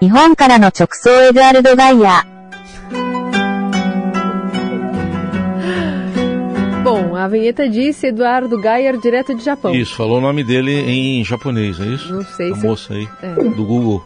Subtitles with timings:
[0.00, 2.24] 日本からの直送エドアルド・ガイア。
[6.84, 9.74] Bom, a vinheta disse Eduardo Gayer, direto de Japão.
[9.74, 12.14] Isso, falou o nome dele em japonês, é isso?
[12.14, 13.34] Não sei A se- moça aí, É.
[13.34, 14.04] do Google.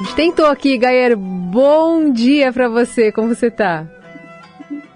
[0.00, 1.16] A gente tentou aqui, Gayer.
[1.16, 3.86] Bom dia pra você, como você tá?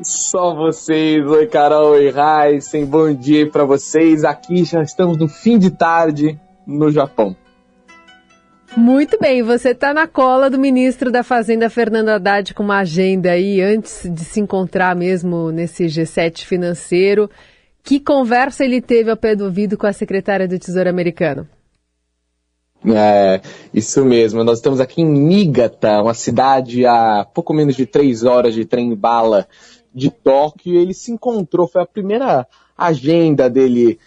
[0.00, 4.22] Só vocês, oi Carol, oi Heisen, bom dia para vocês.
[4.24, 7.34] Aqui já estamos no fim de tarde no Japão.
[8.77, 13.31] Muito bem, você tá na cola do ministro da Fazenda, Fernando Haddad, com uma agenda
[13.31, 17.29] aí antes de se encontrar mesmo nesse G7 financeiro.
[17.83, 21.47] Que conversa ele teve ao pé do ouvido com a secretária do Tesouro americano?
[22.85, 23.41] É,
[23.73, 24.43] isso mesmo.
[24.43, 29.47] Nós estamos aqui em Niigata, uma cidade a pouco menos de três horas de trem-bala
[29.93, 30.79] de Tóquio.
[30.79, 32.47] Ele se encontrou, foi a primeira
[32.77, 33.99] agenda dele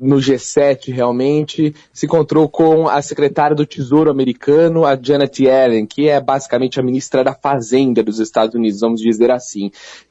[0.00, 6.08] no G7 realmente, se encontrou com a secretária do Tesouro americano, a Janet Yellen, que
[6.08, 9.70] é basicamente a ministra da Fazenda dos Estados Unidos, vamos dizer assim.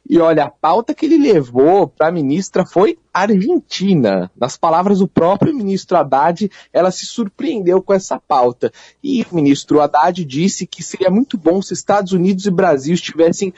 [0.09, 4.31] E olha, a pauta que ele levou para a ministra foi Argentina.
[4.39, 8.71] Nas palavras do próprio ministro Haddad, ela se surpreendeu com essa pauta.
[9.03, 13.53] E o ministro Haddad disse que seria muito bom se Estados Unidos e Brasil estivessem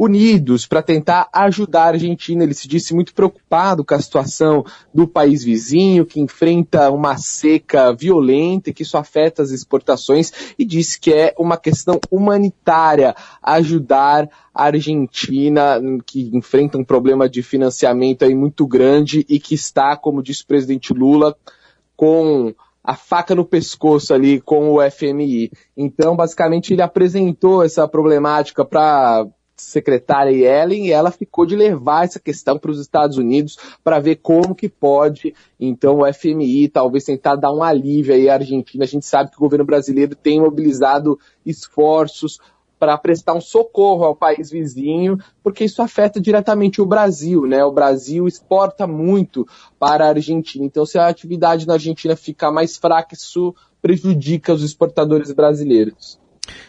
[0.00, 2.42] unidos para tentar ajudar a Argentina.
[2.42, 7.92] Ele se disse muito preocupado com a situação do país vizinho, que enfrenta uma seca
[7.92, 14.64] violenta que isso afeta as exportações, e disse que é uma questão humanitária ajudar a
[14.64, 20.44] Argentina, que enfrenta um problema de financiamento aí muito grande e que está, como disse
[20.44, 21.36] o presidente Lula,
[21.94, 25.50] com a faca no pescoço ali com o FMI.
[25.76, 29.26] Então, basicamente, ele apresentou essa problemática para
[29.60, 34.16] secretária Yellen e ela ficou de levar essa questão para os Estados Unidos para ver
[34.16, 38.84] como que pode, então, o FMI talvez tentar dar um alívio aí à Argentina.
[38.84, 42.38] A gente sabe que o governo brasileiro tem mobilizado esforços
[42.78, 47.62] para prestar um socorro ao país vizinho, porque isso afeta diretamente o Brasil, né?
[47.62, 49.46] O Brasil exporta muito
[49.78, 50.64] para a Argentina.
[50.64, 56.18] Então, se a atividade na Argentina ficar mais fraca, isso prejudica os exportadores brasileiros.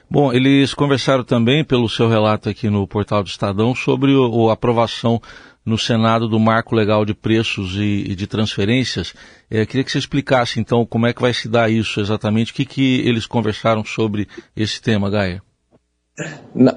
[0.10, 5.22] Bom, eles conversaram também, pelo seu relato aqui no portal do Estadão, sobre o aprovação
[5.66, 9.14] no Senado do marco legal de preços e, e de transferências.
[9.50, 12.56] É, queria que você explicasse, então, como é que vai se dar isso exatamente, o
[12.56, 15.42] que, que eles conversaram sobre esse tema, Gaia.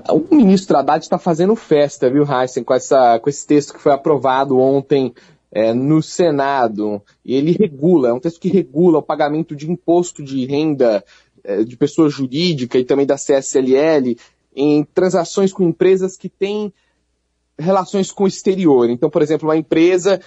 [0.08, 3.92] O ministro Haddad está fazendo festa, viu, Heisen, com, essa, com esse texto que foi
[3.92, 5.12] aprovado ontem
[5.52, 7.02] é, no Senado.
[7.24, 11.04] E ele regula, é um texto que regula o pagamento de imposto de renda
[11.66, 14.16] de pessoa jurídica e também da CSLL
[14.54, 16.72] em transações com empresas que têm
[17.58, 18.88] relações com o exterior.
[18.88, 20.20] Então, por exemplo, uma empresa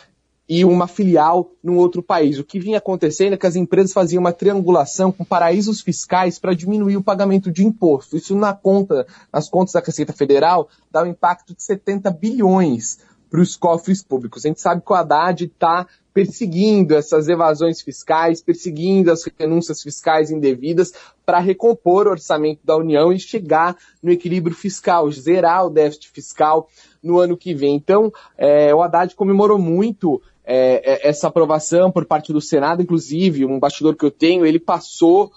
[0.50, 2.40] e uma filial num outro país.
[2.40, 6.54] O que vinha acontecendo é que as empresas faziam uma triangulação com paraísos fiscais para
[6.54, 8.16] diminuir o pagamento de imposto.
[8.16, 13.00] Isso na conta, nas contas da Receita Federal dá um impacto de 70 bilhões
[13.30, 14.46] para os cofres públicos.
[14.46, 20.32] A gente sabe que o Haddad está perseguindo essas evasões fiscais, perseguindo as renúncias fiscais
[20.32, 20.92] indevidas
[21.24, 26.68] para recompor o orçamento da União e chegar no equilíbrio fiscal, zerar o déficit fiscal
[27.04, 27.76] no ano que vem.
[27.76, 33.60] Então, é, o Haddad comemorou muito é, essa aprovação por parte do Senado, inclusive, um
[33.60, 35.32] bastidor que eu tenho, ele passou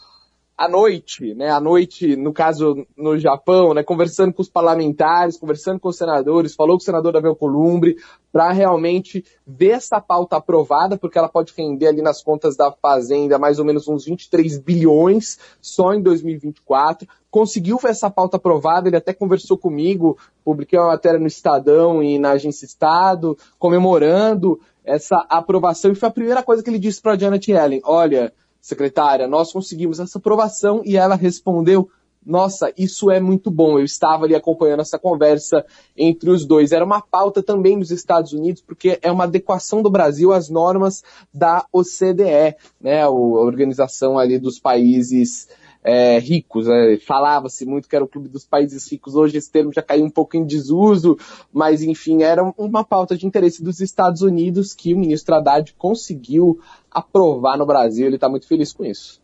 [0.60, 5.80] à noite, né, à noite, no caso, no Japão, né, conversando com os parlamentares, conversando
[5.80, 7.96] com os senadores, falou com o senador Davi Alcolumbre,
[8.30, 13.38] para realmente ver essa pauta aprovada, porque ela pode render ali nas contas da Fazenda
[13.38, 17.08] mais ou menos uns 23 bilhões só em 2024.
[17.30, 22.18] Conseguiu ver essa pauta aprovada, ele até conversou comigo, publiquei uma matéria no Estadão e
[22.18, 27.16] na Agência Estado, comemorando essa aprovação, e foi a primeira coisa que ele disse para
[27.16, 31.88] Janet Yellen, olha, secretária, nós conseguimos essa aprovação e ela respondeu:
[32.24, 33.78] Nossa, isso é muito bom.
[33.78, 35.64] Eu estava ali acompanhando essa conversa
[35.96, 36.72] entre os dois.
[36.72, 41.02] Era uma pauta também dos Estados Unidos, porque é uma adequação do Brasil às normas
[41.32, 45.48] da OCDE, né, a organização ali dos países
[45.82, 46.66] é, ricos.
[46.66, 46.96] Né?
[46.98, 50.10] Falava-se muito que era o clube dos países ricos, hoje esse termo já caiu um
[50.10, 51.16] pouco em desuso,
[51.52, 56.60] mas enfim, era uma pauta de interesse dos Estados Unidos que o ministro Haddad conseguiu
[56.90, 58.06] aprovar no Brasil.
[58.06, 59.20] Ele está muito feliz com isso.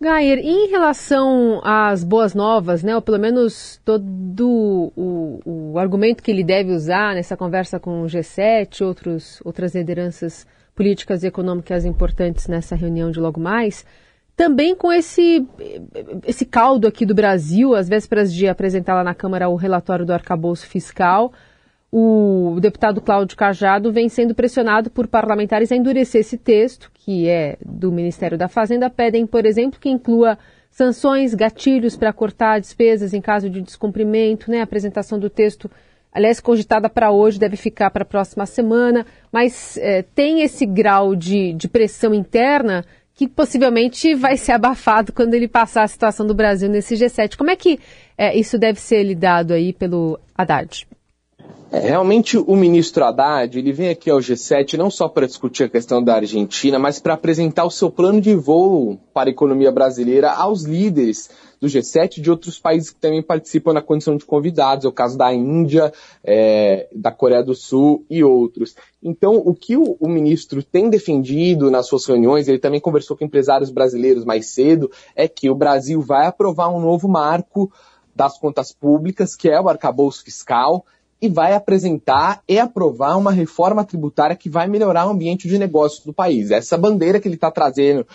[0.00, 6.30] Gair, em relação às boas novas, né, ou pelo menos todo o, o, argumento que
[6.30, 12.46] ele deve usar nessa conversa com o G7, outros, outras lideranças políticas e econômicas importantes
[12.46, 13.84] nessa reunião de logo mais,
[14.38, 15.44] também com esse,
[16.24, 20.12] esse caldo aqui do Brasil, às vésperas de apresentar lá na Câmara o relatório do
[20.12, 21.32] arcabouço fiscal,
[21.90, 27.56] o deputado Cláudio Cajado vem sendo pressionado por parlamentares a endurecer esse texto, que é
[27.66, 28.88] do Ministério da Fazenda.
[28.88, 30.38] Pedem, por exemplo, que inclua
[30.70, 34.60] sanções, gatilhos para cortar despesas em caso de descumprimento, né?
[34.60, 35.68] A apresentação do texto,
[36.12, 41.16] aliás, cogitada para hoje, deve ficar para a próxima semana, mas é, tem esse grau
[41.16, 42.84] de, de pressão interna
[43.18, 47.36] que possivelmente vai ser abafado quando ele passar a situação do Brasil nesse G7.
[47.36, 47.80] Como é que
[48.16, 50.86] é, isso deve ser lidado aí pelo Haddad?
[51.70, 55.68] É, realmente o ministro Haddad ele vem aqui ao G7 não só para discutir a
[55.68, 60.32] questão da Argentina, mas para apresentar o seu plano de voo para a economia brasileira
[60.32, 61.28] aos líderes
[61.60, 64.92] do G7 e de outros países que também participam na condição de convidados, é o
[64.92, 65.92] caso da Índia,
[66.24, 68.74] é, da Coreia do Sul e outros.
[69.02, 73.24] Então, o que o, o ministro tem defendido nas suas reuniões, ele também conversou com
[73.24, 77.70] empresários brasileiros mais cedo, é que o Brasil vai aprovar um novo marco
[78.14, 80.84] das contas públicas, que é o arcabouço fiscal,
[81.20, 86.04] e vai apresentar e aprovar uma reforma tributária que vai melhorar o ambiente de negócios
[86.04, 86.50] do país.
[86.50, 88.06] Essa bandeira que ele está trazendo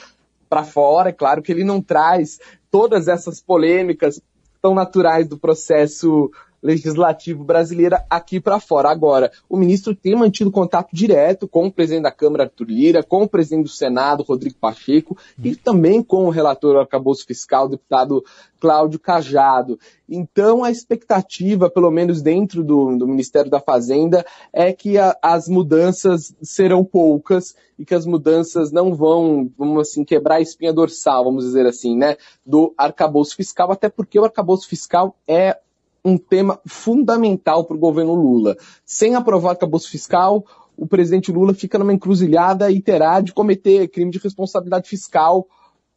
[0.50, 2.40] para fora, é claro que ele não traz
[2.72, 4.22] todas essas polêmicas
[4.62, 6.32] tão naturais do processo
[6.64, 8.90] legislativo brasileira aqui para fora.
[8.90, 13.24] Agora, o ministro tem mantido contato direto com o presidente da Câmara, Arthur Lira, com
[13.24, 17.70] o presidente do Senado, Rodrigo Pacheco, e também com o relator do arcabouço fiscal, o
[17.70, 18.24] deputado
[18.60, 19.78] Cláudio Cajado.
[20.08, 25.50] Então, a expectativa, pelo menos dentro do, do Ministério da Fazenda, é que a, as
[25.50, 31.26] mudanças serão poucas e que as mudanças não vão, vamos assim, quebrar a espinha dorsal,
[31.26, 32.16] vamos dizer assim, né,
[32.46, 35.58] do arcabouço fiscal, até porque o arcabouço fiscal é
[36.04, 38.58] um tema fundamental para o governo Lula.
[38.86, 40.46] Sem aprovar arcabouço fiscal,
[40.76, 45.48] o presidente Lula fica numa encruzilhada e terá de cometer crime de responsabilidade fiscal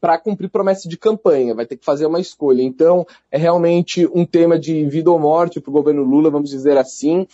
[0.01, 2.63] para cumprir promessa de campanha, vai ter que fazer uma escolha.
[2.63, 6.77] Então, é realmente um tema de vida ou morte para o governo Lula, vamos dizer
[6.77, 7.27] assim,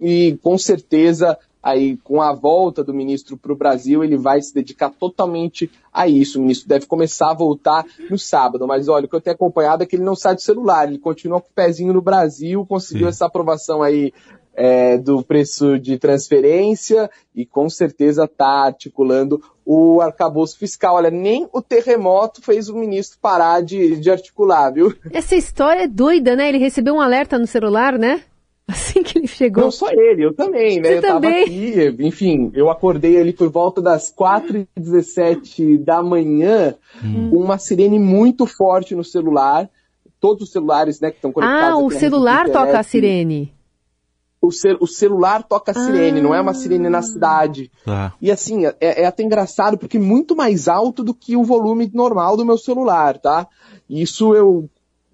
[0.00, 4.54] e com certeza aí com a volta do ministro para o Brasil, ele vai se
[4.54, 6.38] dedicar totalmente a isso.
[6.38, 9.82] O ministro deve começar a voltar no sábado, mas olha, o que eu tenho acompanhado
[9.82, 13.06] é que ele não sai do celular, ele continua com o pezinho no Brasil, conseguiu
[13.06, 13.10] Sim.
[13.10, 14.12] essa aprovação aí
[14.58, 20.96] é, do preço de transferência e com certeza está articulando o arcabouço fiscal.
[20.96, 24.92] Olha, nem o terremoto fez o ministro parar de, de articular, viu?
[25.12, 26.48] Essa história é doida, né?
[26.48, 28.22] Ele recebeu um alerta no celular, né?
[28.70, 29.64] Assim que ele chegou.
[29.64, 30.90] Não só ele, eu também, né?
[30.90, 31.42] Você eu também?
[31.44, 37.30] aqui, enfim, eu acordei ali por volta das 4h17 da manhã hum.
[37.30, 39.70] com uma sirene muito forte no celular.
[40.20, 41.78] Todos os celulares, né, que estão conectados.
[41.78, 43.54] Ah, o celular toca a sirene.
[44.40, 46.22] O, cel o, celular toca a sirene, ah.
[46.22, 47.70] não é uma sirene na cidade.
[47.86, 48.12] Ah.
[48.20, 52.36] E assim, é, é, até engraçado, porque muito mais alto do que o volume normal
[52.36, 53.46] do meu celular, tá?
[53.88, 54.68] Isso eu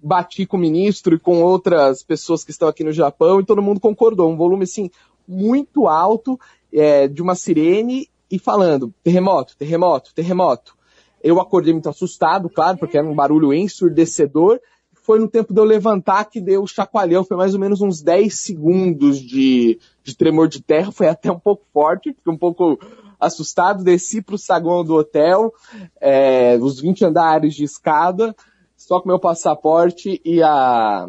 [0.05, 3.61] bati com o ministro e com outras pessoas que estão aqui no Japão e todo
[3.61, 4.29] mundo concordou.
[4.29, 4.91] Um volume, assim,
[5.27, 6.39] muito alto
[6.71, 10.75] é, de uma sirene e falando terremoto, terremoto, terremoto.
[11.23, 14.59] Eu acordei muito assustado, claro, porque era um barulho ensurdecedor.
[14.93, 18.03] Foi no tempo de eu levantar que deu o chacoalhão, foi mais ou menos uns
[18.03, 22.77] 10 segundos de, de tremor de terra, foi até um pouco forte, fiquei um pouco
[23.19, 25.51] assustado, desci para o saguão do hotel,
[25.99, 28.35] é, os 20 andares de escada,
[28.77, 31.07] só com meu passaporte e a,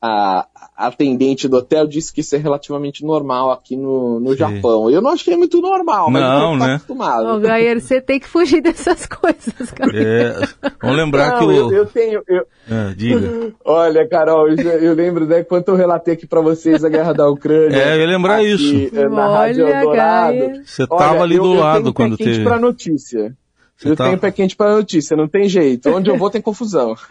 [0.00, 0.46] a,
[0.76, 4.88] atendente do hotel disse que isso é relativamente normal aqui no, no Japão.
[4.88, 6.74] Eu não achei muito normal, mas não, eu né?
[6.74, 7.40] acostumado.
[7.40, 9.90] Gayer, você tem que fugir dessas coisas, cara.
[9.94, 10.32] É,
[10.80, 11.52] vamos lembrar não, que o...
[11.52, 12.22] Eu, eu tenho...
[12.26, 12.46] Eu...
[12.70, 13.52] É, diga.
[13.64, 17.28] Olha, Carol, eu, eu lembro, né, quando eu relatei aqui pra vocês a guerra da
[17.28, 17.76] Ucrânia.
[17.76, 18.94] É, eu ia lembrar aqui, isso.
[19.10, 20.64] Na Olha, Rádio Eldorado.
[20.64, 22.42] Você tava ali eu, do eu lado tenho quando teve...
[22.42, 23.36] pra notícia.
[23.80, 25.88] Você eu tá- tenho pé quente pra notícia, não tem jeito.
[25.88, 26.94] Onde eu vou tem confusão.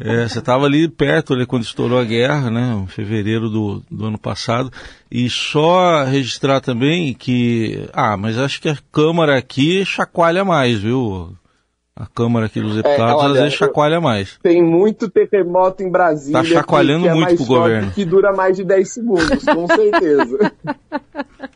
[0.00, 2.80] É, você estava ali perto ali quando estourou a guerra, né?
[2.84, 4.70] Em fevereiro do, do ano passado.
[5.10, 7.88] E só registrar também que.
[7.92, 11.32] Ah, mas acho que a Câmara aqui chacoalha mais, viu?
[11.96, 14.38] A Câmara aqui dos deputados olha, às vezes chacoalha mais.
[14.40, 16.42] Tem muito terremoto em Brasília.
[16.42, 17.90] Tá chacoalhando que, que é muito mais pro governo.
[17.90, 20.52] Que dura mais de 10 segundos, com certeza.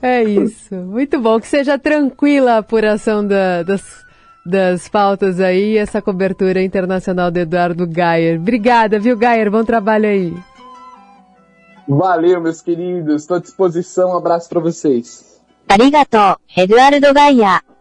[0.00, 0.74] É isso.
[0.74, 1.38] Muito bom.
[1.40, 4.04] Que seja tranquila a apuração da, das,
[4.44, 8.38] das pautas aí essa cobertura internacional do Eduardo Gayer.
[8.38, 9.50] Obrigada, viu, Gayer?
[9.50, 10.34] Bom trabalho aí.
[11.88, 13.22] Valeu, meus queridos.
[13.22, 14.10] Estou à disposição.
[14.10, 15.40] Um abraço para vocês.
[15.68, 17.73] Arigato, Eduardo Gaia.